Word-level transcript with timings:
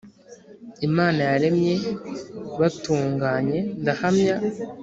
imana 0.87 1.21
yaremye 1.29 1.75
batunganye 2.59 3.57
ndahamya 3.81 4.35